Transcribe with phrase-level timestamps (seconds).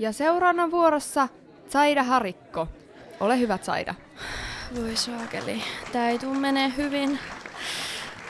[0.00, 1.28] Ja seuraavana vuorossa
[1.68, 2.68] Saida Harikko.
[3.20, 3.94] Ole hyvä, Saida.
[4.76, 5.62] Voi saakeli.
[5.92, 7.18] Tää ei tuu menee hyvin.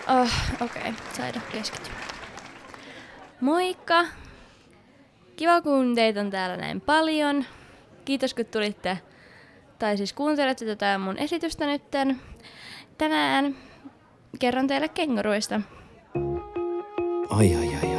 [0.08, 0.28] Oh,
[0.60, 0.92] Okei, okay.
[1.16, 1.90] Saida keskity.
[3.40, 4.04] Moikka!
[5.36, 7.44] Kiva kun teitä on täällä näin paljon.
[8.04, 8.98] Kiitos kun tulitte,
[9.78, 12.20] tai siis kuuntelette tätä mun esitystä nytten.
[12.98, 13.56] Tänään
[14.38, 15.60] kerron teille kenguruista.
[17.30, 17.89] Ai ai ai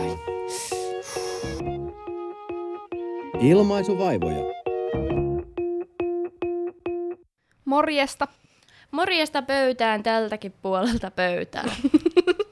[3.41, 4.43] Ilmaisuvaivoja.
[7.65, 8.27] Morjesta.
[8.91, 11.63] Morjesta pöytään tältäkin puolelta pöytää.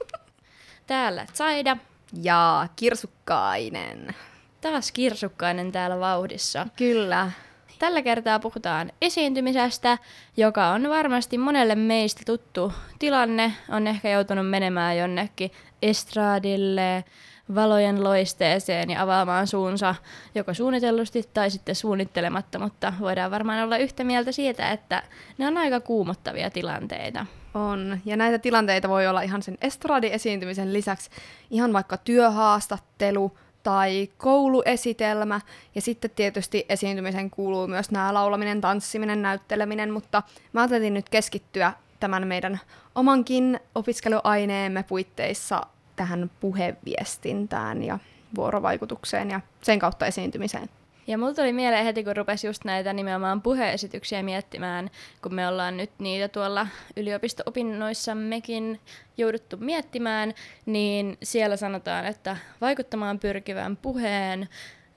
[0.86, 1.76] täällä Saida.
[2.22, 4.14] Ja Kirsukkainen.
[4.60, 6.66] Taas kirsukkainen täällä vauhdissa.
[6.76, 7.30] Kyllä.
[7.78, 9.98] Tällä kertaa puhutaan esiintymisestä,
[10.36, 13.52] joka on varmasti monelle meistä tuttu tilanne.
[13.68, 15.50] On ehkä joutunut menemään jonnekin
[15.82, 17.04] estraadille,
[17.54, 19.94] valojen loisteeseen ja avaamaan suunsa
[20.34, 25.02] joko suunnitellusti tai sitten suunnittelematta, mutta voidaan varmaan olla yhtä mieltä siitä, että
[25.38, 27.26] ne on aika kuumottavia tilanteita.
[27.54, 27.98] On.
[28.04, 31.10] Ja näitä tilanteita voi olla ihan sen estradi-esiintymisen lisäksi
[31.50, 35.40] ihan vaikka työhaastattelu tai kouluesitelmä.
[35.74, 41.72] Ja sitten tietysti esiintymisen kuuluu myös nämä laulaminen, tanssiminen, näytteleminen, mutta mä ajattelin nyt keskittyä
[42.00, 42.60] tämän meidän
[42.94, 45.60] omankin opiskeluaineemme puitteissa
[45.96, 47.98] tähän puheviestintään ja
[48.34, 50.68] vuorovaikutukseen ja sen kautta esiintymiseen.
[51.06, 54.90] Ja mulla tuli mieleen heti, kun rupesi just näitä nimenomaan puheesityksiä miettimään,
[55.22, 56.66] kun me ollaan nyt niitä tuolla
[56.96, 58.80] yliopisto-opinnoissammekin
[59.16, 60.34] jouduttu miettimään,
[60.66, 64.48] niin siellä sanotaan, että vaikuttamaan pyrkivän puheen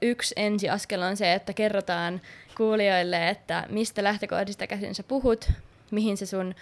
[0.02, 2.22] yksi ensiaskel on se, että kerrotaan
[2.58, 5.52] kuulijoille, että mistä lähtökohdista käsin sä puhut,
[5.92, 6.56] mihin se sun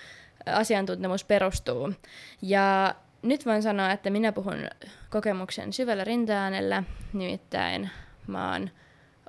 [0.46, 1.94] asiantuntemus perustuu.
[2.42, 4.68] Ja nyt voin sanoa, että minä puhun
[5.10, 6.84] kokemuksen syvällä rintaäänellä,
[7.14, 7.90] nimittäin
[8.28, 8.70] mä oon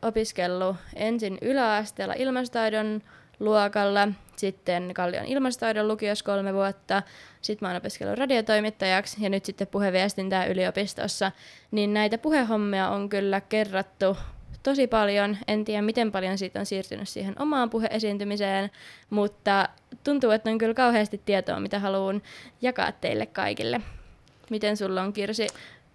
[0.02, 3.02] opiskellut ensin yläasteella ilmastotaidon
[3.40, 7.02] luokalla, sitten Kallion ilmastotaidon lukiossa kolme vuotta,
[7.40, 11.32] sitten mä oon opiskellut radiotoimittajaksi ja nyt sitten puheviestintää yliopistossa,
[11.70, 14.16] niin näitä puhehommia on kyllä kerrattu
[14.62, 15.36] tosi paljon.
[15.48, 18.70] En tiedä, miten paljon siitä on siirtynyt siihen omaan puheesiintymiseen,
[19.10, 19.68] mutta
[20.04, 22.22] tuntuu, että on kyllä kauheasti tietoa, mitä haluan
[22.62, 23.80] jakaa teille kaikille.
[24.50, 25.46] Miten sulla on, Kirsi,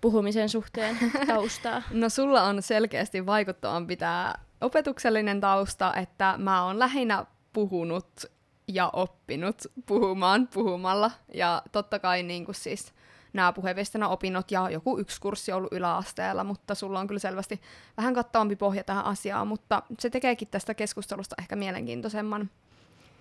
[0.02, 0.98] puhumisen suhteen
[1.28, 1.84] taustaa?
[1.92, 8.26] No sulla on selkeästi vaikuttavampi tämä opetuksellinen tausta, että mä oon lähinnä puhunut
[8.68, 11.12] ja oppinut puhumaan puhumalla.
[11.34, 12.94] Ja totta kai niin kuin siis
[13.38, 17.62] nämä puheviestinnän opinnot ja joku yksi kurssi ollut yläasteella, mutta sulla on kyllä selvästi
[17.98, 22.50] vähän kattavampi pohja tähän asiaan, mutta se tekeekin tästä keskustelusta ehkä mielenkiintoisemman,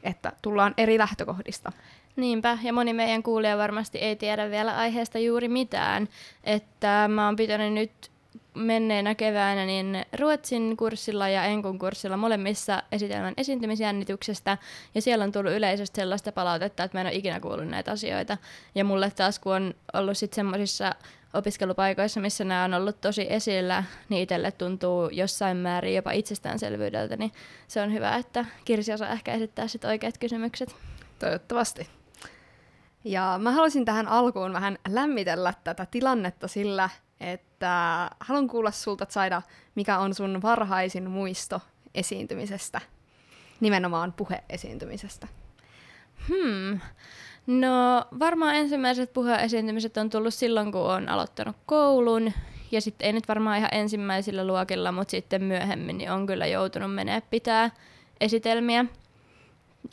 [0.02, 1.72] että tullaan eri lähtökohdista.
[2.16, 6.08] Niinpä, ja moni meidän kuulija varmasti ei tiedä vielä aiheesta juuri mitään,
[6.44, 8.10] että mä oon pitänyt nyt
[8.56, 14.58] menneenä keväänä niin Ruotsin kurssilla ja Enkun kurssilla molemmissa esitelmän esiintymisjännityksestä,
[14.94, 18.38] ja siellä on tullut yleisesti sellaista palautetta, että mä en ole ikinä kuullut näitä asioita.
[18.74, 20.94] Ja mulle taas, kun on ollut sitten semmoisissa
[21.34, 27.32] opiskelupaikoissa, missä nämä on ollut tosi esillä, niin itselle tuntuu jossain määrin jopa itsestäänselvyydeltä, niin
[27.68, 30.76] se on hyvä, että Kirsi osaa ehkä esittää sitten oikeat kysymykset.
[31.18, 31.88] Toivottavasti.
[33.04, 36.90] Ja mä haluaisin tähän alkuun vähän lämmitellä tätä tilannetta sillä,
[37.56, 39.42] että haluan kuulla sulta, Saida,
[39.74, 41.60] mikä on sun varhaisin muisto
[41.94, 42.80] esiintymisestä,
[43.60, 45.28] nimenomaan puheesiintymisestä.
[46.28, 46.80] Hmm.
[47.46, 52.32] No varmaan ensimmäiset puheesiintymiset on tullut silloin, kun on aloittanut koulun.
[52.70, 56.94] Ja sitten ei nyt varmaan ihan ensimmäisillä luokilla, mutta sitten myöhemmin niin on kyllä joutunut
[56.94, 57.70] menee pitää
[58.20, 58.84] esitelmiä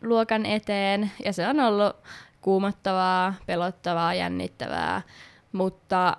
[0.02, 1.12] luokan eteen.
[1.26, 1.96] Ja se on ollut
[2.42, 5.02] kuumottavaa, pelottavaa, jännittävää.
[5.52, 6.18] Mutta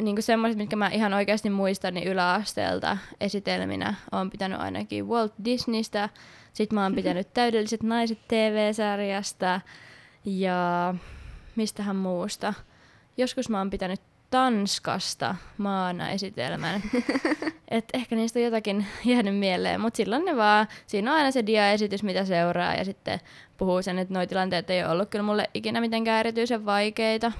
[0.00, 6.08] niin semmoiset, mitkä mä ihan oikeasti muistan, niin yläasteelta esitelminä on pitänyt ainakin Walt Disneystä.
[6.52, 9.60] Sitten mä oon pitänyt Täydelliset naiset TV-sarjasta
[10.24, 10.94] ja
[11.56, 12.54] mistähän muusta.
[13.16, 14.00] Joskus mä oon pitänyt
[14.30, 16.82] Tanskasta maana esitelmän.
[17.70, 21.46] Et ehkä niistä on jotakin jäänyt mieleen, mutta silloin ne vaan, siinä on aina se
[21.46, 23.20] diaesitys, mitä seuraa, ja sitten
[23.56, 27.32] puhuu sen, että nuo tilanteet ei ole ollut kyllä mulle ikinä mitenkään erityisen vaikeita.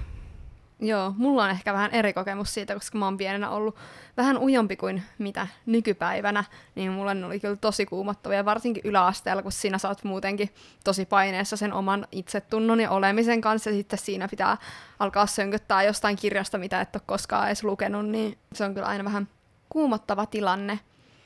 [0.83, 3.75] Joo, mulla on ehkä vähän eri kokemus siitä, koska mä oon pienenä ollut
[4.17, 6.43] vähän ujompi kuin mitä nykypäivänä,
[6.75, 10.49] niin mulle ne oli kyllä tosi kuumottavia, varsinkin yläasteella, kun siinä saat muutenkin
[10.83, 14.57] tosi paineessa sen oman itsetunnon ja olemisen kanssa, ja sitten siinä pitää
[14.99, 19.03] alkaa sönköttää jostain kirjasta, mitä et ole koskaan edes lukenut, niin se on kyllä aina
[19.03, 19.27] vähän
[19.69, 20.79] kuumottava tilanne.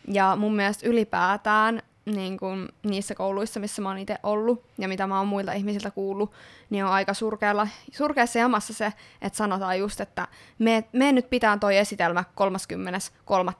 [0.08, 5.07] Ja mun mielestä ylipäätään niin kuin niissä kouluissa, missä mä oon itse ollut ja mitä
[5.07, 6.31] mä oon muilta ihmisiltä kuullut,
[6.69, 10.28] niin on aika surkealla, surkeassa jamassa se, että sanotaan just, että
[10.60, 13.52] me, me nyt pitää toi esitelmä 33.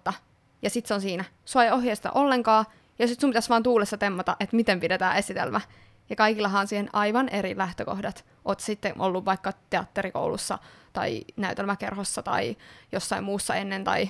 [0.62, 1.25] ja sit se on siinä.
[1.45, 2.65] Sua ei ohjeista ollenkaan,
[3.00, 5.62] ja sit sun pitäisi vaan tuulessa temmata, että miten pidetään esitelmä.
[6.09, 8.25] Ja kaikillahan on siihen aivan eri lähtökohdat.
[8.45, 10.59] Oot sitten ollut vaikka teatterikoulussa
[10.94, 12.57] tai näytelmäkerhossa tai
[12.91, 14.09] jossain muussa ennen, tai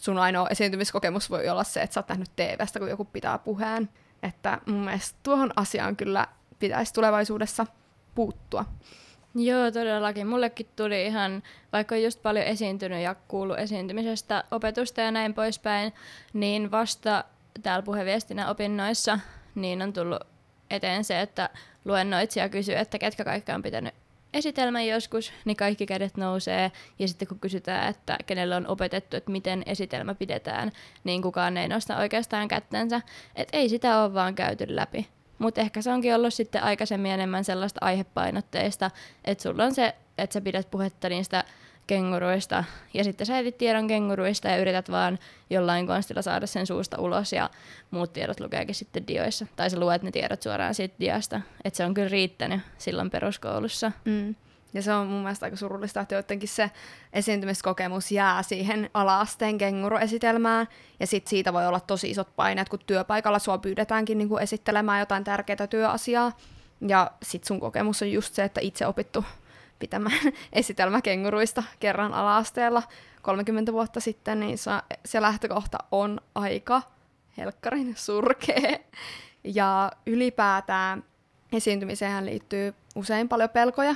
[0.00, 3.88] sun ainoa esiintymiskokemus voi olla se, että sä oot nähnyt TVstä, kun joku pitää puheen.
[4.22, 6.26] Että mun mielestä tuohon asiaan kyllä
[6.58, 7.66] pitäisi tulevaisuudessa
[8.14, 8.64] puuttua.
[9.34, 10.26] Joo, todellakin.
[10.26, 11.42] Mullekin tuli ihan,
[11.72, 15.92] vaikka just paljon esiintynyt ja kuullut esiintymisestä opetusta ja näin poispäin,
[16.32, 17.24] niin vasta
[17.62, 19.18] täällä puheviestinnän opinnoissa
[19.54, 20.22] niin on tullut
[20.70, 21.50] eteen se, että
[21.84, 23.94] luennoitsija kysyy, että ketkä kaikki on pitänyt
[24.34, 26.72] esitelmän joskus, niin kaikki kädet nousee.
[26.98, 30.72] Ja sitten kun kysytään, että kenelle on opetettu, että miten esitelmä pidetään,
[31.04, 33.00] niin kukaan ei nosta oikeastaan kättensä.
[33.36, 35.08] Että ei sitä ole vaan käyty läpi.
[35.38, 38.90] Mutta ehkä se onkin ollut sitten aikaisemmin enemmän sellaista aihepainotteista,
[39.24, 41.44] että sulla on se, että sä pidät puhetta niistä
[41.90, 42.64] kenguruista,
[42.94, 45.18] ja sitten sä etit tiedon kenguruista ja yrität vaan
[45.50, 47.50] jollain konstilla saada sen suusta ulos, ja
[47.90, 49.46] muut tiedot lukeekin sitten dioissa.
[49.56, 51.40] Tai sä luet ne tiedot suoraan siitä diasta.
[51.64, 53.92] Että se on kyllä riittänyt silloin peruskoulussa.
[54.04, 54.34] Mm.
[54.74, 56.70] Ja se on mun mielestä aika surullista, että jotenkin se
[57.12, 60.66] esiintymiskokemus jää siihen ala-asteen kenguruesitelmään,
[61.00, 65.00] ja sit siitä voi olla tosi isot paineet, kun työpaikalla sua pyydetäänkin niin kuin esittelemään
[65.00, 66.32] jotain tärkeää työasiaa,
[66.88, 69.24] ja sit sun kokemus on just se, että itse opittu
[69.80, 72.82] pitämään esitelmä kenguruista kerran ala-asteella
[73.22, 74.58] 30 vuotta sitten, niin
[75.04, 76.82] se, lähtökohta on aika
[77.36, 78.78] helkkarin surkea.
[79.44, 81.04] Ja ylipäätään
[81.52, 83.94] esiintymiseen liittyy usein paljon pelkoja,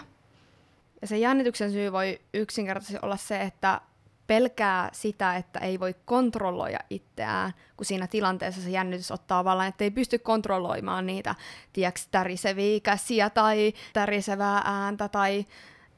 [1.02, 3.80] ja se jännityksen syy voi yksinkertaisesti olla se, että
[4.26, 9.84] pelkää sitä, että ei voi kontrolloida itseään, kun siinä tilanteessa se jännitys ottaa vallan, että
[9.84, 11.34] ei pysty kontrolloimaan niitä,
[11.72, 15.46] tiedätkö, täriseviä käsiä tai tärisevää ääntä tai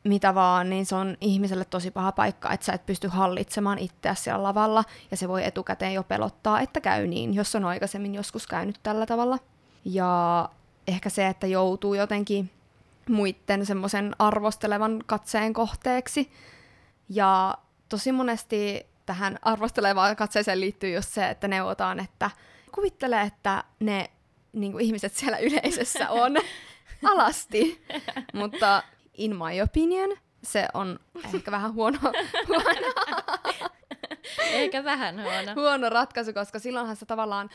[0.08, 4.14] mitä vaan, niin se on ihmiselle tosi paha paikka, että sä et pysty hallitsemaan itseä
[4.14, 8.46] siellä lavalla, ja se voi etukäteen jo pelottaa, että käy niin, jos on aikaisemmin joskus
[8.46, 9.38] käynyt tällä tavalla.
[9.84, 10.48] Ja
[10.86, 12.50] ehkä se, että joutuu jotenkin
[13.08, 16.30] muiden semmoisen arvostelevan katseen kohteeksi.
[17.08, 17.58] Ja
[17.88, 22.30] tosi monesti tähän arvostelevaan katseeseen liittyy just se, että neuvotaan, että
[22.72, 24.10] kuvittele, että ne
[24.52, 26.36] niin kuin ihmiset siellä yleisössä on
[27.12, 27.84] alasti.
[28.34, 28.82] Mutta
[29.16, 30.98] in my opinion, se on
[31.34, 31.98] ehkä vähän huono,
[32.48, 32.90] huono,
[34.52, 35.54] Ehkä vähän huono.
[35.54, 37.50] huono ratkaisu, koska silloinhan sä tavallaan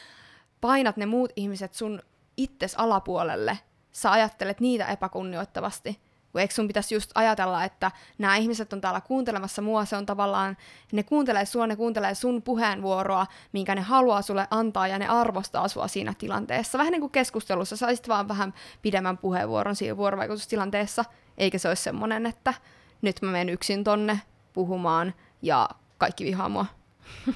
[0.62, 2.02] painat ne muut ihmiset sun
[2.38, 3.60] itses alapuolelle
[3.92, 6.00] sä ajattelet niitä epäkunnioittavasti.
[6.32, 10.06] Kun eikö sun pitäisi just ajatella, että nämä ihmiset on täällä kuuntelemassa mua, se on
[10.06, 10.58] tavallaan,
[10.92, 15.68] ne kuuntelee sua, ne kuuntelee sun puheenvuoroa, minkä ne haluaa sulle antaa, ja ne arvostaa
[15.68, 16.78] sua siinä tilanteessa.
[16.78, 21.06] Vähän niin kuin keskustelussa, saisit vaan vähän pidemmän puheenvuoron siinä vuorovaikutustilanteessa,
[21.38, 22.54] eikä se olisi semmoinen, että
[23.02, 24.22] nyt mä menen yksin tonne
[24.54, 26.66] puhumaan, ja kaikki vihaa mua.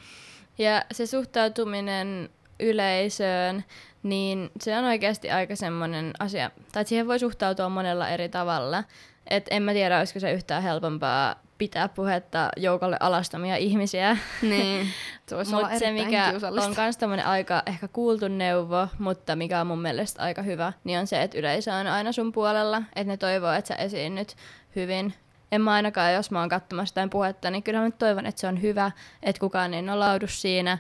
[0.58, 2.30] ja se suhtautuminen
[2.60, 3.64] yleisöön,
[4.04, 8.84] niin se on oikeasti aika semmoinen asia, tai siihen voi suhtautua monella eri tavalla.
[9.28, 14.18] Et en mä tiedä, olisiko se yhtään helpompaa pitää puhetta joukolle alastamia ihmisiä.
[14.42, 14.88] Niin,
[15.54, 20.24] olla se, mikä on myös tämmöinen aika ehkä kuultu neuvo, mutta mikä on mun mielestä
[20.24, 23.68] aika hyvä, niin on se, että yleisö on aina sun puolella, että ne toivoo, että
[23.68, 24.36] sä esiinnyt
[24.76, 25.14] hyvin.
[25.52, 28.48] En mä ainakaan, jos mä oon katsomassa jotain puhetta, niin kyllä mä toivon, että se
[28.48, 28.92] on hyvä,
[29.24, 30.78] että kukaan ei nolaudu siinä,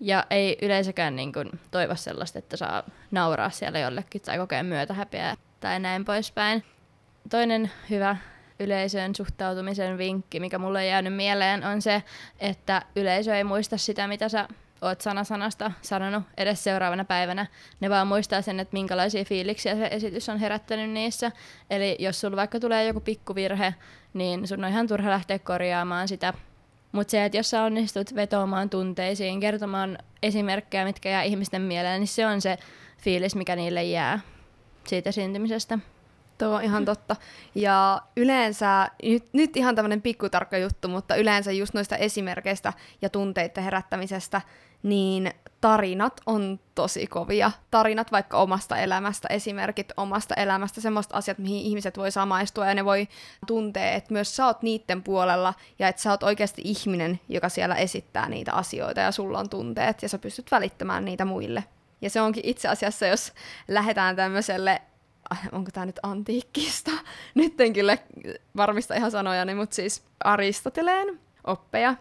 [0.00, 5.36] ja ei yleensäkään niin kuin toivo sellaista, että saa nauraa siellä jollekin tai kokea myötähäpeää
[5.60, 6.64] tai näin poispäin.
[7.30, 8.16] Toinen hyvä
[8.60, 12.02] yleisön suhtautumisen vinkki, mikä mulle on jäänyt mieleen, on se,
[12.40, 14.48] että yleisö ei muista sitä, mitä sä
[14.82, 17.46] oot sana sanasta sanonut edes seuraavana päivänä.
[17.80, 21.32] Ne vaan muistaa sen, että minkälaisia fiiliksiä se esitys on herättänyt niissä.
[21.70, 23.74] Eli jos sulla vaikka tulee joku pikkuvirhe,
[24.14, 26.34] niin sun on ihan turha lähteä korjaamaan sitä
[26.96, 32.08] mutta se, että jos sä onnistut vetoamaan tunteisiin, kertomaan esimerkkejä, mitkä jää ihmisten mieleen, niin
[32.08, 32.58] se on se
[32.98, 34.20] fiilis, mikä niille jää
[34.86, 35.78] siitä esiintymisestä.
[36.38, 37.16] Tuo on ihan totta.
[37.54, 43.64] Ja yleensä, nyt, nyt ihan tämmöinen pikkutarkka juttu, mutta yleensä just noista esimerkkeistä ja tunteiden
[43.64, 44.40] herättämisestä,
[44.82, 47.50] niin tarinat on tosi kovia.
[47.70, 52.84] Tarinat vaikka omasta elämästä, esimerkit omasta elämästä, semmoista asiat, mihin ihmiset voi samaistua ja ne
[52.84, 53.08] voi
[53.46, 57.74] tuntea, että myös sä oot niiden puolella ja että sä oot oikeasti ihminen, joka siellä
[57.74, 61.64] esittää niitä asioita ja sulla on tunteet ja sä pystyt välittämään niitä muille.
[62.00, 63.32] Ja se onkin itse asiassa, jos
[63.68, 64.82] lähdetään tämmöiselle
[65.52, 66.90] onko tämä nyt antiikkista?
[67.34, 67.98] Nyt en kyllä
[68.56, 71.94] varmista ihan sanojani, mutta siis Aristoteleen oppeja,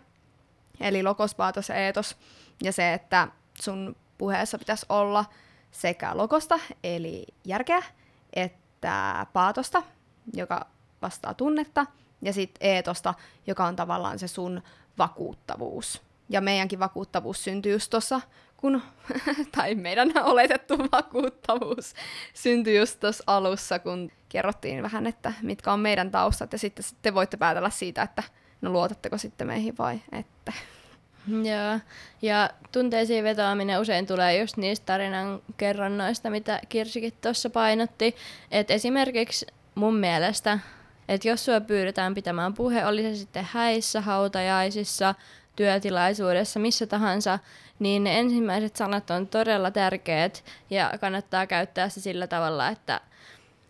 [0.79, 2.17] eli lokos, paatos ja eetos,
[2.63, 3.27] ja se, että
[3.61, 5.25] sun puheessa pitäisi olla
[5.71, 7.83] sekä lokosta, eli järkeä,
[8.33, 9.83] että paatosta,
[10.33, 10.65] joka
[11.01, 11.85] vastaa tunnetta,
[12.21, 13.13] ja sitten eetosta,
[13.47, 14.61] joka on tavallaan se sun
[14.97, 16.01] vakuuttavuus.
[16.29, 18.21] Ja meidänkin vakuuttavuus syntyi just tuossa,
[18.57, 18.81] kun,
[19.57, 21.93] tai meidän oletettu vakuuttavuus
[22.33, 27.13] syntyi just tuossa alussa, kun kerrottiin vähän, että mitkä on meidän taustat, ja sitten te
[27.13, 28.23] voitte päätellä siitä, että
[28.61, 30.53] no luotatteko sitten meihin vai ette.
[31.27, 31.79] Joo,
[32.21, 38.15] ja tunteisiin vetoaminen usein tulee just niistä tarinan kerronnoista, mitä Kirsikin tuossa painotti.
[38.51, 39.45] Et esimerkiksi
[39.75, 40.59] mun mielestä,
[41.07, 45.15] että jos sua pyydetään pitämään puhe, oli se sitten häissä, hautajaisissa,
[45.55, 47.39] työtilaisuudessa, missä tahansa,
[47.79, 53.01] niin ne ensimmäiset sanat on todella tärkeät ja kannattaa käyttää se sillä tavalla, että–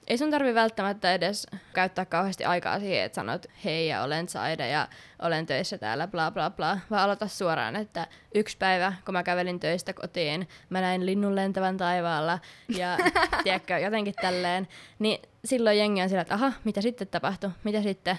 [0.07, 4.67] ei sun tarvi välttämättä edes käyttää kauheasti aikaa siihen, että sanot hei ja olen Saida
[4.67, 4.87] ja
[5.21, 9.59] olen töissä täällä bla bla bla, vaan aloita suoraan, että yksi päivä, kun mä kävelin
[9.59, 12.39] töistä kotiin, mä näin linnun lentävän taivaalla
[12.77, 12.97] ja
[13.43, 14.67] tiedätkö, jotenkin tälleen,
[14.99, 18.17] niin silloin jengi on sillä, että aha, mitä sitten tapahtui, mitä sitten,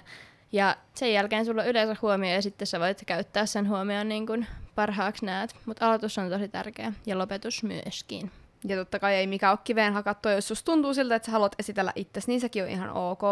[0.52, 4.26] ja sen jälkeen sulla on yleensä huomio ja sitten sä voit käyttää sen huomioon niin
[4.26, 8.30] kuin parhaaksi näet, mutta aloitus on tosi tärkeä ja lopetus myöskin.
[8.64, 11.54] Ja totta kai ei mikä ole kiveen hakattua, jos susta tuntuu siltä, että sä haluat
[11.58, 13.22] esitellä itsesi, niin sekin on ihan ok.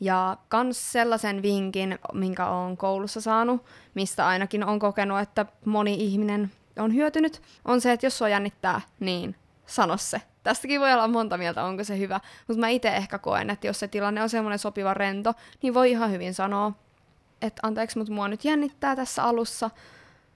[0.00, 6.52] Ja kans sellaisen vinkin, minkä on koulussa saanut, mistä ainakin on kokenut, että moni ihminen
[6.78, 10.22] on hyötynyt, on se, että jos sua jännittää, niin sano se.
[10.46, 13.80] Tästäkin voi olla monta mieltä, onko se hyvä, mutta mä itse ehkä koen, että jos
[13.80, 16.72] se tilanne on semmoinen sopiva rento, niin voi ihan hyvin sanoa,
[17.42, 19.70] että anteeksi, mutta mua nyt jännittää tässä alussa,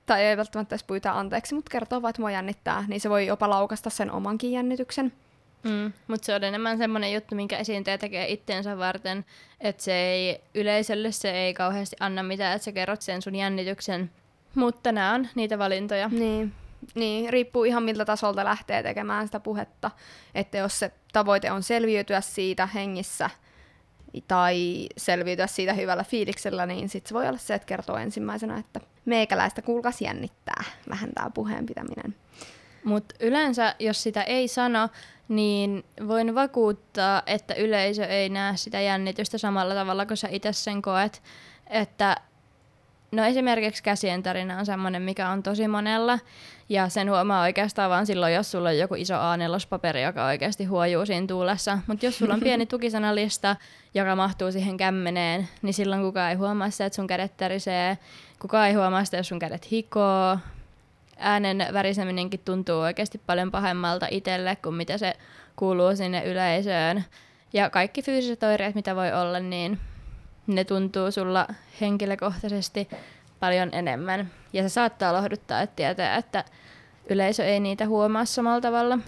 [0.07, 3.27] tai ei välttämättä edes pyytää anteeksi, mutta kertoo vaan, että mua jännittää, niin se voi
[3.27, 5.13] jopa laukasta sen omankin jännityksen.
[5.63, 9.25] Mm, mutta se on enemmän semmoinen juttu, minkä esiintyjä tekee itteensä varten,
[9.61, 14.11] että se ei yleisölle se ei kauheasti anna mitään, että sä kerrot sen sun jännityksen.
[14.55, 16.09] Mutta nämä on niitä valintoja.
[16.09, 16.53] Niin.
[16.95, 19.91] Niin, riippuu ihan miltä tasolta lähtee tekemään sitä puhetta.
[20.35, 23.31] Että jos se tavoite on selviytyä siitä hengissä
[24.29, 28.81] tai selviytyä siitä hyvällä fiiliksellä, niin sitten se voi olla se, että kertoo ensimmäisenä, että
[29.05, 32.15] meikäläistä kuulkas jännittää vähän tämä puheen pitäminen.
[32.85, 34.89] Mutta yleensä, jos sitä ei sano,
[35.29, 40.83] niin voin vakuuttaa, että yleisö ei näe sitä jännitystä samalla tavalla kuin sä itse sen
[40.83, 41.23] koet.
[41.67, 42.17] Että
[43.13, 46.19] No esimerkiksi käsien tarina on semmoinen, mikä on tosi monella,
[46.71, 51.07] ja sen huomaa oikeastaan vaan silloin, jos sulla on joku iso A4-paperi, joka oikeasti huojuu
[51.07, 51.79] siinä tuulessa.
[51.87, 53.57] Mutta jos sulla on pieni tukisanalista,
[53.95, 57.99] joka mahtuu siihen kämmeneen, niin silloin kukaan ei huomaa sitä, että sun kädet tärisee.
[58.39, 60.39] Kukaan ei huomaa sitä, jos sun kädet hikoo.
[61.17, 65.15] Äänen väriseminenkin tuntuu oikeasti paljon pahemmalta itselle kuin mitä se
[65.57, 67.05] kuuluu sinne yleisöön.
[67.53, 69.79] Ja kaikki fyysiset oireet, mitä voi olla, niin
[70.47, 71.47] ne tuntuu sulla
[71.81, 72.89] henkilökohtaisesti
[73.41, 74.31] paljon enemmän.
[74.53, 76.45] Ja se saattaa lohduttaa, että tietää, että
[77.11, 78.99] yleisö ei niitä huomaa samalla tavalla.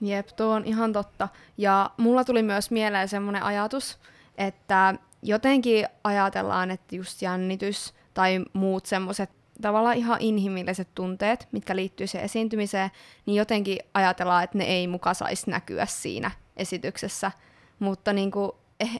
[0.00, 1.28] Jep, tuo on ihan totta.
[1.56, 3.98] Ja mulla tuli myös mieleen semmoinen ajatus,
[4.38, 9.30] että jotenkin ajatellaan, että just jännitys tai muut semmoiset
[9.62, 12.90] tavallaan ihan inhimilliset tunteet, mitkä liittyy siihen esiintymiseen,
[13.26, 17.32] niin jotenkin ajatellaan, että ne ei muka saisi näkyä siinä esityksessä.
[17.78, 18.52] Mutta niin kuin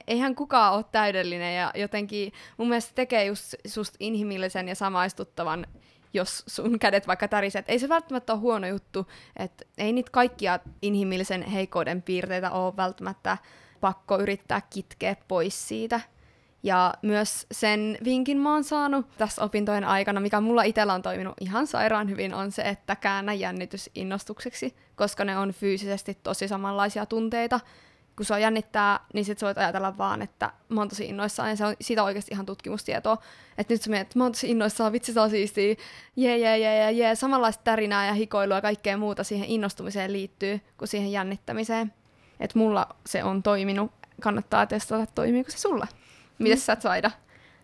[0.07, 5.67] eihän kukaan ole täydellinen ja jotenkin mun mielestä tekee just sust inhimillisen ja samaistuttavan,
[6.13, 7.65] jos sun kädet vaikka täriset.
[7.67, 13.37] Ei se välttämättä ole huono juttu, että ei niitä kaikkia inhimillisen heikkouden piirteitä ole välttämättä
[13.81, 16.01] pakko yrittää kitkeä pois siitä.
[16.63, 21.33] Ja myös sen vinkin mä oon saanut tässä opintojen aikana, mikä mulla itsellä on toiminut
[21.41, 27.05] ihan sairaan hyvin, on se, että käännä jännitys innostukseksi, koska ne on fyysisesti tosi samanlaisia
[27.05, 27.59] tunteita
[28.19, 31.49] kun se on jännittää, niin sit sä voit ajatella vaan, että mä oon tosi innoissaan,
[31.49, 33.17] ja se on siitä oikeasti ihan tutkimustietoa.
[33.57, 35.75] Että nyt sä mietit, että mä oon tosi innoissaan, vitsi se on siistiä,
[36.15, 37.15] jee, jee, jee, jee, jee.
[37.15, 41.93] Samanlaista tärinää ja hikoilua ja kaikkea muuta siihen innostumiseen liittyy kuin siihen jännittämiseen.
[42.39, 45.87] Että mulla se on toiminut, kannattaa testata, toimiiko se sulla.
[46.39, 46.63] Mites mm.
[46.63, 47.11] sä Saida?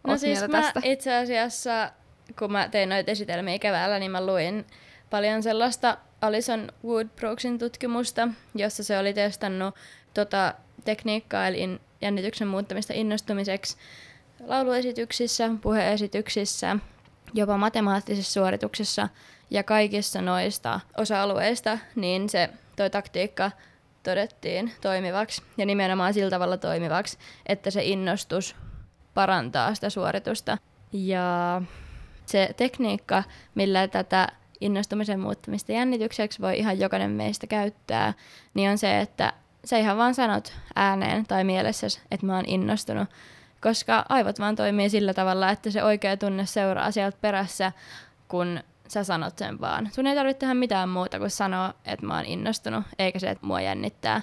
[0.07, 0.81] No siis mä tästä?
[0.83, 1.91] itse asiassa,
[2.39, 4.65] kun mä tein noita esitelmiä keväällä, niin mä luin
[5.09, 9.75] paljon sellaista Alison Woodbrooksin tutkimusta, jossa se oli testannut
[10.15, 10.53] tota,
[10.85, 13.77] tekniikkaa, eli jännityksen muuttamista innostumiseksi
[14.47, 16.77] lauluesityksissä, puheesityksissä,
[17.33, 19.09] jopa matemaattisissa suorituksissa
[19.49, 23.51] ja kaikissa noista osa-alueista, niin se toi taktiikka
[24.03, 28.55] todettiin toimivaksi ja nimenomaan sillä tavalla toimivaksi, että se innostus
[29.13, 30.57] parantaa sitä suoritusta.
[30.93, 31.61] Ja
[32.25, 33.23] se tekniikka,
[33.55, 34.27] millä tätä
[34.61, 38.13] innostumisen muuttamista jännitykseksi voi ihan jokainen meistä käyttää,
[38.53, 39.33] niin on se, että
[39.65, 43.09] sä ihan vaan sanot ääneen tai mielessä, että mä oon innostunut,
[43.61, 47.71] koska aivot vaan toimii sillä tavalla, että se oikea tunne seuraa sieltä perässä,
[48.27, 49.89] kun sä sanot sen vaan.
[49.91, 53.45] Sun ei tarvitse tehdä mitään muuta kuin sanoa, että mä oon innostunut, eikä se, että
[53.45, 54.21] mua jännittää.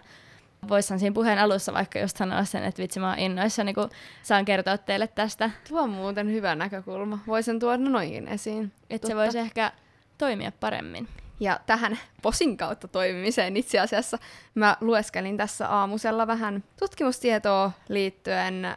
[0.68, 3.90] Voisin siinä puheen alussa vaikka just sanoa sen, että vitsi mä oon innoissani, kun
[4.22, 5.50] saan kertoa teille tästä.
[5.68, 7.18] Tuo on muuten hyvä näkökulma.
[7.26, 8.72] Voisin tuoda noin esiin.
[8.90, 9.72] Että se voisi ehkä
[10.18, 11.08] toimia paremmin.
[11.42, 14.18] Ja tähän posin kautta toimimiseen itse asiassa
[14.54, 18.76] mä lueskelin tässä aamusella vähän tutkimustietoa liittyen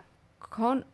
[0.55, 0.85] kon-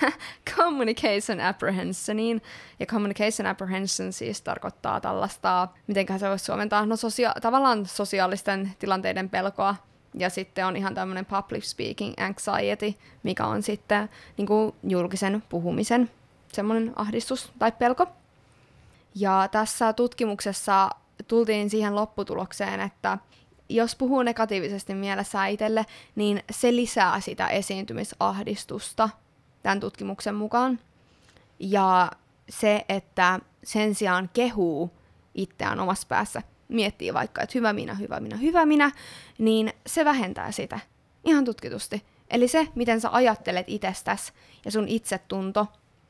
[0.56, 2.42] communication apprehensioniin.
[2.80, 9.30] Ja communication apprehension siis tarkoittaa tällaista, miten se voisi suomentaa, no sosia- tavallaan sosiaalisten tilanteiden
[9.30, 9.76] pelkoa.
[10.14, 16.10] Ja sitten on ihan tämmöinen public speaking anxiety, mikä on sitten niin kuin julkisen puhumisen
[16.52, 18.06] semmoinen ahdistus tai pelko.
[19.14, 20.90] Ja tässä tutkimuksessa
[21.28, 23.18] tultiin siihen lopputulokseen, että
[23.68, 29.08] jos puhuu negatiivisesti mielessä itselle, niin se lisää sitä esiintymisahdistusta
[29.62, 30.78] tämän tutkimuksen mukaan.
[31.58, 32.10] Ja
[32.48, 34.90] se, että sen sijaan kehuu
[35.34, 38.90] itseään omassa päässä, miettii vaikka, että hyvä minä, hyvä minä, hyvä minä,
[39.38, 40.80] niin se vähentää sitä
[41.24, 42.04] ihan tutkitusti.
[42.30, 44.32] Eli se, miten sä ajattelet itsestäsi
[44.64, 45.66] ja sun itsetunto,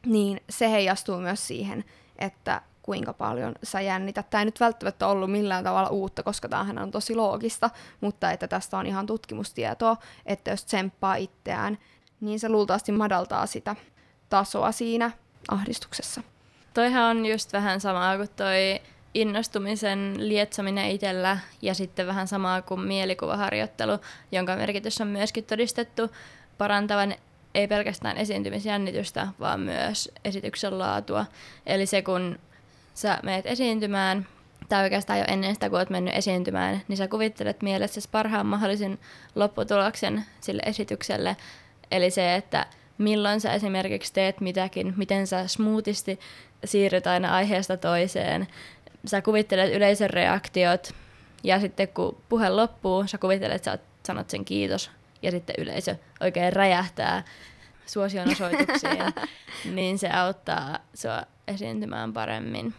[0.07, 1.85] niin se heijastuu myös siihen,
[2.19, 4.31] että kuinka paljon sä jännität.
[4.31, 7.71] Tämä ei nyt välttämättä ollut millään tavalla uutta, koska tämähän on tosi loogista,
[8.01, 11.79] mutta että tästä on ihan tutkimustietoa, että jos tsemppaa itseään,
[12.21, 13.77] niin se luultavasti madaltaa sitä
[14.29, 15.11] tasoa siinä
[15.49, 16.23] ahdistuksessa.
[16.75, 18.81] Toihan on just vähän samaa kuin toi
[19.15, 23.99] innostumisen lietsominen itsellä ja sitten vähän samaa kuin mielikuvaharjoittelu,
[24.33, 26.11] jonka merkitys on myöskin todistettu
[26.59, 27.15] parantavan
[27.55, 31.27] ei pelkästään esiintymisjännitystä, vaan myös esityksen laatua.
[31.67, 32.39] Eli se, kun
[32.95, 34.27] sä meet esiintymään,
[34.69, 38.99] tai oikeastaan jo ennen sitä, kun oot mennyt esiintymään, niin sä kuvittelet mielessäsi parhaan mahdollisen
[39.35, 41.37] lopputuloksen sille esitykselle.
[41.91, 42.67] Eli se, että
[42.99, 46.21] milloin sä esimerkiksi teet mitäkin, miten sä smoothisti
[46.65, 48.49] siirryt aina aiheesta toiseen.
[49.07, 50.95] Sä kuvittelet yleisön reaktiot,
[51.45, 54.91] ja sitten kun puhe loppuu, sä kuvittelet, että sä sanot sen kiitos,
[55.23, 57.25] ja sitten yleisö oikein räjähtää
[57.87, 59.03] suosion osoituksiin,
[59.77, 62.75] niin se auttaa sua esiintymään paremmin.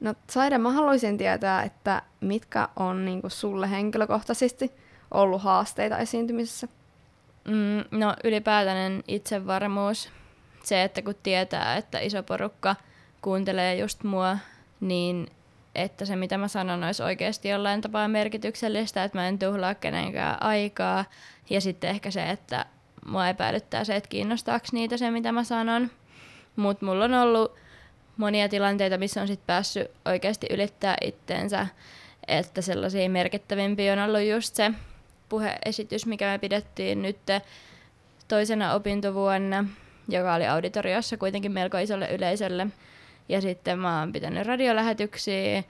[0.00, 4.72] No Saida, mä haluaisin tietää, että mitkä on niinku sulle henkilökohtaisesti
[5.10, 6.68] ollut haasteita esiintymisessä?
[7.48, 10.10] Mm, no ylipäätäinen itsevarmuus.
[10.62, 12.76] Se, että kun tietää, että iso porukka
[13.22, 14.38] kuuntelee just mua,
[14.80, 15.26] niin
[15.74, 20.42] että se mitä mä sanon olisi oikeasti jollain tapaa merkityksellistä, että mä en tuhlaa kenenkään
[20.42, 21.04] aikaa.
[21.50, 22.66] Ja sitten ehkä se, että
[23.06, 25.90] mua epäilyttää se, että kiinnostaako niitä se, mitä mä sanon.
[26.56, 27.56] Mutta mulla on ollut
[28.16, 31.66] monia tilanteita, missä on sit päässyt oikeasti ylittää itteensä.
[32.28, 34.70] Että sellaisia merkittävimpiä on ollut just se
[35.28, 37.18] puheesitys, mikä me pidettiin nyt
[38.28, 39.64] toisena opintovuonna,
[40.08, 42.66] joka oli auditoriossa kuitenkin melko isolle yleisölle.
[43.28, 45.62] Ja sitten mä oon pitänyt radiolähetyksiä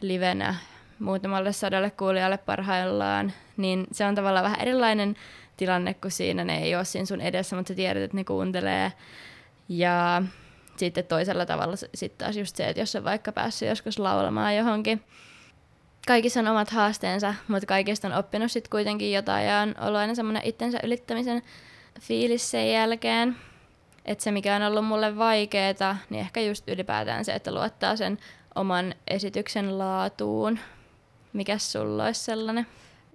[0.00, 0.54] livenä
[0.98, 5.16] muutamalle sadalle kuulijalle parhaillaan, niin se on tavallaan vähän erilainen
[5.56, 8.92] tilanne, kun siinä ne ei ole siinä sun edessä, mutta sä tiedät, että ne kuuntelee.
[9.68, 10.22] Ja
[10.78, 15.04] sitten toisella tavalla sitten taas just se, että jos on vaikka päässyt joskus laulamaan johonkin.
[16.06, 20.14] Kaikissa on omat haasteensa, mutta kaikista on oppinut sitten kuitenkin jotain ja on ollut aina
[20.14, 21.42] semmoinen itsensä ylittämisen
[22.00, 23.36] fiilis sen jälkeen.
[24.04, 28.18] Että se, mikä on ollut mulle vaikeeta, niin ehkä just ylipäätään se, että luottaa sen
[28.54, 30.58] oman esityksen laatuun.
[31.32, 32.66] Mikäs sulla olisi sellainen?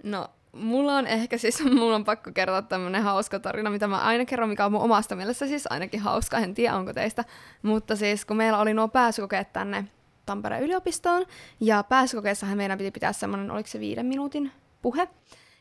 [0.04, 4.26] No Mulla on ehkä siis, mulla on pakko kertoa tämmönen hauska tarina, mitä mä aina
[4.26, 7.26] kerron, mikä on mun omasta mielestä siis ainakin hauska, en tiedä onko teistä.
[7.62, 9.86] Mutta siis kun meillä oli nuo pääsykokeet tänne
[10.26, 11.26] Tampereen yliopistoon,
[11.60, 15.08] ja pääsykokeessahan meidän piti pitää semmoinen, oliko se viiden minuutin puhe.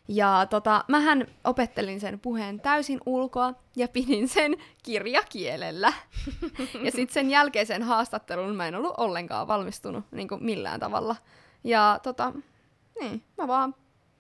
[0.09, 5.93] Ja tota, mähän opettelin sen puheen täysin ulkoa ja pidin sen kirjakielellä.
[6.85, 11.17] ja sitten sen jälkeisen haastattelun mä en ollut ollenkaan valmistunut niin kuin millään tavalla.
[11.65, 12.33] Ja tota,
[13.01, 13.75] niin, mä vaan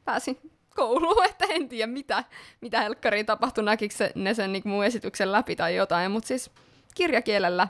[0.04, 2.24] pääsin kouluun, että en tiedä mitä,
[2.60, 6.50] mitä helkkariin tapahtui, näkikö se, ne sen niin mun esityksen läpi tai jotain, mutta siis
[6.94, 7.68] kirjakielellä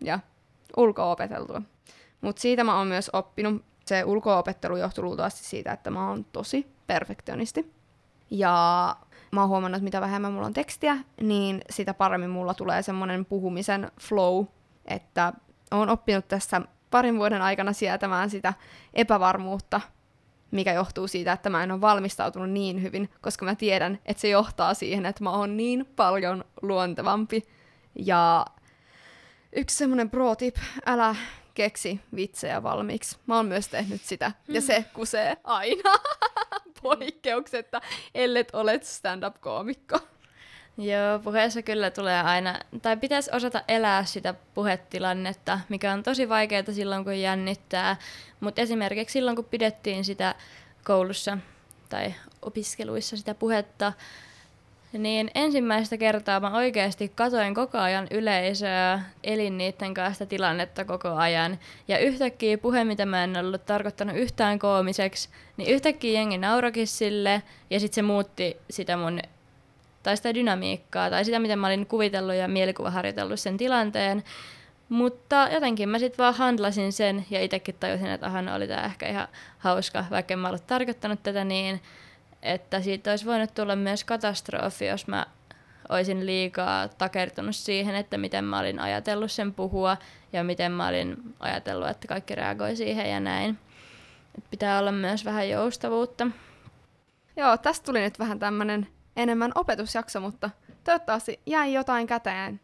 [0.00, 0.18] ja
[0.76, 1.62] ulko-opeteltua.
[2.20, 3.64] Mutta siitä mä oon myös oppinut.
[3.86, 7.72] Se ulko-opettelu johtui luultavasti siitä, että mä oon tosi perfektionisti.
[8.30, 8.96] Ja
[9.32, 13.24] mä oon huomannut, että mitä vähemmän mulla on tekstiä, niin sitä paremmin mulla tulee semmoinen
[13.24, 14.44] puhumisen flow,
[14.84, 15.32] että
[15.70, 16.60] oon oppinut tässä
[16.90, 18.54] parin vuoden aikana sietämään sitä
[18.94, 19.80] epävarmuutta
[20.50, 24.28] mikä johtuu siitä, että mä en ole valmistautunut niin hyvin, koska mä tiedän, että se
[24.28, 27.42] johtaa siihen, että mä oon niin paljon luontevampi.
[27.94, 28.46] Ja
[29.52, 31.16] yksi semmoinen pro tip, älä
[31.54, 33.18] keksi vitsejä valmiiksi.
[33.26, 35.92] Mä oon myös tehnyt sitä, ja se kusee aina
[36.82, 37.80] poikkeuksetta,
[38.14, 39.98] ellet olet stand-up-koomikko.
[40.80, 46.62] Joo, puheessa kyllä tulee aina, tai pitäisi osata elää sitä puhetilannetta, mikä on tosi vaikeaa
[46.72, 47.96] silloin, kun jännittää.
[48.40, 50.34] Mutta esimerkiksi silloin, kun pidettiin sitä
[50.84, 51.38] koulussa
[51.88, 53.92] tai opiskeluissa sitä puhetta,
[54.92, 61.58] niin ensimmäistä kertaa mä oikeasti katoin koko ajan yleisöä, elin niiden kanssa tilannetta koko ajan.
[61.88, 67.42] Ja yhtäkkiä puhe, mitä mä en ollut tarkoittanut yhtään koomiseksi, niin yhtäkkiä jengi naurakin sille,
[67.70, 69.20] ja sitten se muutti sitä mun
[70.02, 74.24] tai sitä dynamiikkaa, tai sitä, miten mä olin kuvitellut ja mielikuvaharjoitellut sen tilanteen.
[74.88, 79.08] Mutta jotenkin mä sitten vaan handlasin sen, ja itsekin tajusin, että ahan oli tää ehkä
[79.08, 81.80] ihan hauska, vaikka en mä ollut tarkoittanut tätä niin
[82.42, 85.26] että siitä olisi voinut tulla myös katastrofi, jos mä
[85.88, 89.96] olisin liikaa takertunut siihen, että miten mä olin ajatellut sen puhua
[90.32, 93.58] ja miten mä olin ajatellut, että kaikki reagoi siihen ja näin.
[94.38, 96.26] Et pitää olla myös vähän joustavuutta.
[97.36, 98.86] Joo, tästä tuli nyt vähän tämmönen
[99.16, 100.50] enemmän opetusjakso, mutta
[100.84, 102.60] toivottavasti jäi jotain käteen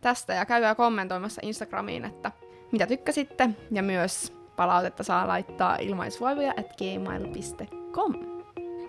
[0.00, 2.32] tästä ja käykää kommentoimassa Instagramiin, että
[2.72, 8.14] mitä tykkäsitte ja myös palautetta saa laittaa ilmaisvoivoja at gmail.com.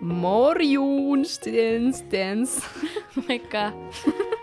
[0.02, 2.64] Morjuns, stens, stens.
[3.28, 3.72] Moikka!